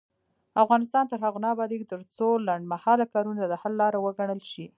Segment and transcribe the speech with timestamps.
[0.63, 4.65] افغانستان تر هغو نه ابادیږي، ترڅو لنډمهاله کارونه د حل لاره وګڼل شي.